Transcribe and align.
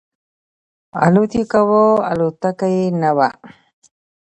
الوت 1.05 1.31
یې 1.37 1.43
کاو 1.51 1.79
الوتکه 2.09 2.67
یې 2.75 2.85
نه 3.01 3.11
وه. 3.17 3.29